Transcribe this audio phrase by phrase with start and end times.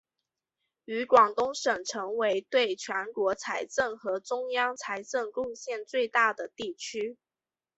[0.85, 7.17] 与广东省成为对全国财政和中央财政贡献最大的地区。